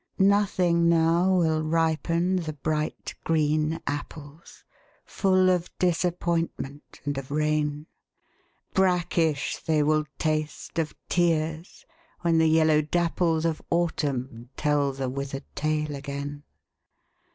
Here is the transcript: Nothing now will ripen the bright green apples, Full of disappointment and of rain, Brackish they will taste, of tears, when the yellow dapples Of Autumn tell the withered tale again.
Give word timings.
Nothing 0.17 0.89
now 0.89 1.31
will 1.31 1.61
ripen 1.61 2.37
the 2.37 2.53
bright 2.53 3.13
green 3.23 3.79
apples, 3.85 4.63
Full 5.05 5.51
of 5.51 5.69
disappointment 5.77 6.99
and 7.05 7.19
of 7.19 7.29
rain, 7.29 7.85
Brackish 8.73 9.57
they 9.59 9.83
will 9.83 10.05
taste, 10.17 10.79
of 10.79 10.95
tears, 11.07 11.85
when 12.21 12.39
the 12.39 12.49
yellow 12.49 12.81
dapples 12.81 13.45
Of 13.45 13.61
Autumn 13.69 14.49
tell 14.57 14.91
the 14.91 15.07
withered 15.07 15.45
tale 15.53 15.93
again. 15.95 16.45